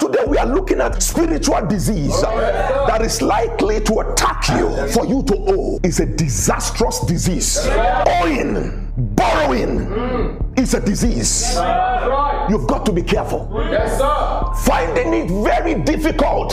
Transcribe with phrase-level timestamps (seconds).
[0.00, 5.22] Today we are looking at spiritual disease that is likely to attack you for you
[5.24, 5.78] to owe.
[5.84, 7.58] It's a disastrous disease.
[8.06, 11.56] Owing, borrowing is a disease.
[12.48, 13.50] You've got to be careful.
[13.70, 14.64] Yes, sir.
[14.64, 16.52] Finding it very difficult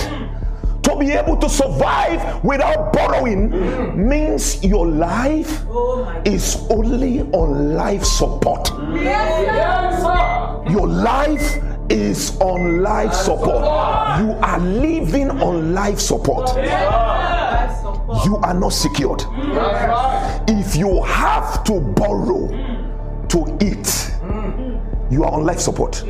[0.83, 5.63] to be able to survive without borrowing means your life
[6.25, 8.69] is only on life support.
[10.69, 11.57] Your life
[11.89, 13.63] is on life support.
[14.19, 16.49] You are living on life support.
[18.25, 19.23] You are not secured.
[20.47, 22.47] If you have to borrow
[23.29, 24.11] to eat,
[25.11, 26.03] you are on life support.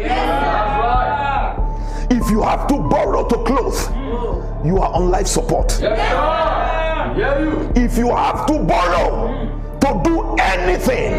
[2.12, 3.80] If you have to borrow to clothe,
[4.66, 5.80] you are on life support.
[7.76, 11.14] If you have to borrow to do anything,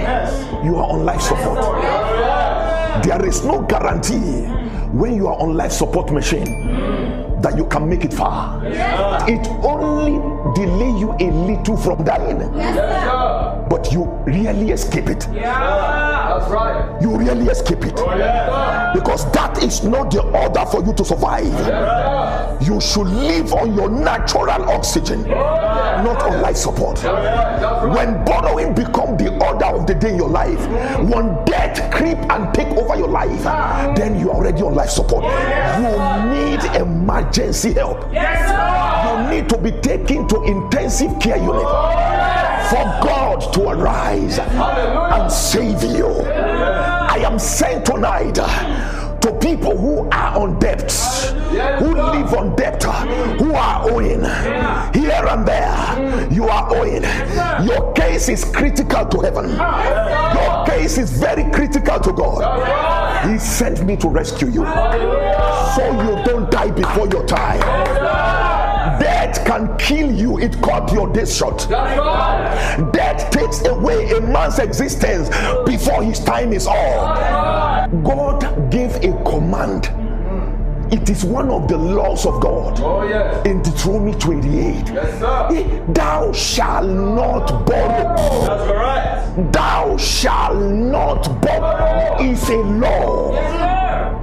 [0.65, 1.59] you are on life support.
[3.03, 4.45] There is no guarantee
[4.93, 8.61] when you are on life support machine that you can make it far.
[8.67, 10.19] It only
[10.55, 13.20] delay you a little from dying, Yes.
[13.71, 15.29] But you really escape it.
[15.33, 17.01] Yeah, That's right.
[17.01, 19.01] You really escape it oh, Yes, sir.
[19.01, 21.45] because that is not the order for you to survive.
[21.45, 22.59] Yes, sir.
[22.61, 26.97] You should live on your natural oxygen, oh, not on life support.
[26.97, 27.95] That's right.
[27.95, 30.61] When borrowing become the order of the day in your life,
[31.09, 33.93] when debt creep and take over your life, ah.
[33.97, 35.25] then you are already on life support.
[35.25, 38.13] Oh, you need emergency help.
[38.13, 38.51] Yes.
[39.07, 42.20] You need to be taken to intensive care unit
[42.71, 45.23] for God to arise Hallelujah.
[45.23, 46.07] and save you.
[46.07, 50.91] I am sent tonight to people who are on debt,
[51.81, 54.21] who live on debt, who are owing
[54.95, 56.31] here and there.
[56.31, 57.03] You are owing.
[57.67, 59.51] Your case is critical to heaven.
[59.51, 63.29] Your case is very critical to God.
[63.29, 64.65] He sent me to rescue you
[65.75, 68.40] so you don't die before your time.
[68.99, 71.67] Death can kill you, it cut your days short.
[71.71, 72.91] Right.
[72.93, 75.29] Death takes away a man's existence
[75.67, 77.91] before his time is up.
[78.03, 79.91] God gave a command.
[80.93, 83.47] It is one of the laws of God Oh, yes.
[83.47, 84.89] in Deuteronomy 28.
[84.89, 85.85] Yes, sir.
[85.93, 88.17] Thou shalt not borrow.
[88.17, 89.53] That's correct.
[89.53, 92.19] Thou shalt not borrow.
[92.21, 93.31] Is a law.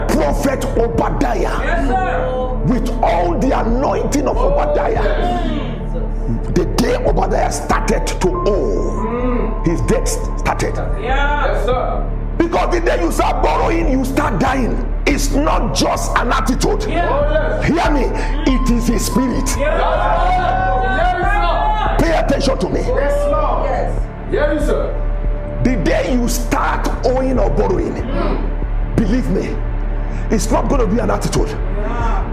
[0.09, 2.36] Prophet Obadiah, Yes, sir.
[2.67, 5.03] With all the anointing of Obadiah,
[6.53, 10.75] the day Obadiah started to owe, his debt started.
[11.01, 12.13] Yes, sir.
[12.37, 14.93] Because the day you start borrowing, you start dying.
[15.07, 16.83] It's not just an attitude.
[16.83, 17.65] Oh, yes.
[17.65, 18.05] Hear me,
[18.51, 19.47] it is a spirit.
[19.57, 19.81] Yes,
[21.99, 22.05] sir.
[22.05, 22.81] Pay attention to me.
[22.81, 23.69] Yes, Lord.
[24.31, 24.93] Yes, sir.
[25.63, 27.95] The day you start owing or borrowing,
[28.95, 29.55] believe me,
[30.29, 31.49] it's not going to be an attitude.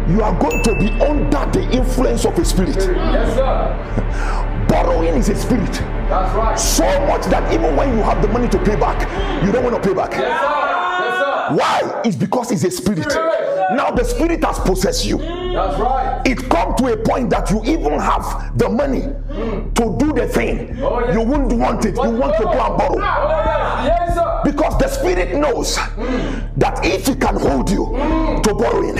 [0.09, 2.76] You are going to be under the influence of a spirit.
[2.76, 4.66] Yes, sir.
[4.69, 5.72] Borrowing is a spirit.
[5.72, 6.59] That's right.
[6.59, 9.00] So much that even when you have the money to pay back,
[9.42, 10.10] you don't want to pay back.
[10.12, 10.50] Yes, sir.
[11.04, 11.54] Yes, sir.
[11.56, 12.03] Why?
[12.04, 13.09] It's because it's a spirit.
[13.72, 15.16] Now the spirit has possessed you.
[15.19, 16.21] That's right.
[16.26, 20.78] It come to a point that you even have the money to do the thing.
[20.82, 21.15] Oh, yes.
[21.15, 21.94] You wouldn't want it.
[21.94, 22.98] You want to go and borrow.
[22.98, 23.86] Oh, yes.
[23.86, 24.34] Yes, sir.
[24.44, 25.77] Because the spirit knows
[26.56, 27.87] that if he can hold you
[28.43, 28.97] to borrowing,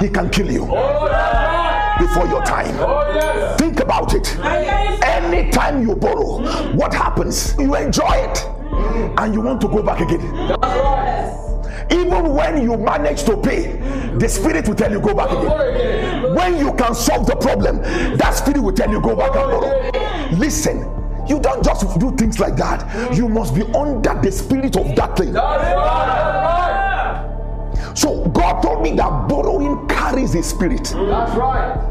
[0.00, 2.74] he can kill you Oh, before your time.
[2.78, 3.58] Oh, yes.
[3.58, 4.36] Think about it.
[5.04, 6.42] Anytime you borrow,
[6.74, 7.54] what happens?
[7.58, 8.44] You enjoy it
[9.18, 10.20] and you want to go back again.
[11.90, 13.76] Even when you manage to pay,
[14.18, 15.60] the spirit will tell you go back again.
[15.60, 16.34] Again.
[16.34, 17.82] When you can solve the problem,
[18.16, 20.38] that spirit will tell you go back and borrow.
[20.38, 20.88] Listen,
[21.28, 23.14] you don't just do things like that.
[23.14, 25.32] You must be under the spirit of that thing.
[25.32, 27.32] That's right.
[27.74, 30.84] That's So God told me that borrowing carries a spirit.
[30.84, 31.88] That's right.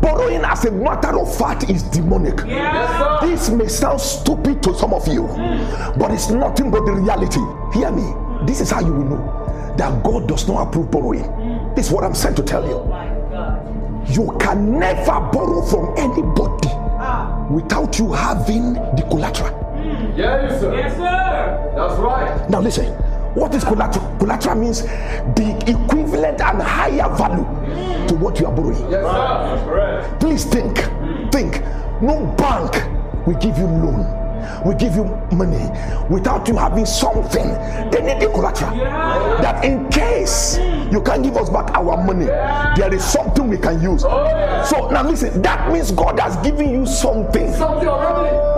[0.00, 2.40] Borrowing, as a matter of fact, is demonic.
[2.46, 3.22] Yes.
[3.22, 5.26] This may sound stupid to some of you,
[5.98, 7.40] but it's nothing but the reality.
[7.78, 8.14] Hear me.
[8.46, 11.74] This is how you will know that God does not approve borrowing.
[11.74, 12.80] This is what I'm sent to tell you.
[14.14, 16.79] You can never borrow from anybody
[17.50, 19.50] without you having the collateral.
[20.16, 20.74] Yes, sir.
[20.74, 21.72] Yes, sir.
[21.76, 22.50] That's right.
[22.50, 22.86] Now listen,
[23.34, 24.16] what is collateral?
[24.18, 27.44] Collateral means the equivalent and higher value
[28.08, 28.90] to what you are borrowing.
[28.90, 29.02] Yes, sir.
[29.02, 30.20] That's correct.
[30.20, 30.78] Please think,
[31.32, 31.62] think.
[32.02, 34.04] No bank will give you loan,
[34.64, 35.68] will give you money
[36.08, 37.48] without you having something.
[37.90, 38.76] They need a collateral.
[38.76, 40.58] That in case
[40.90, 44.02] you can't give us back our money, there is something we can use.
[44.02, 48.49] So now listen, that means God has given you something Something.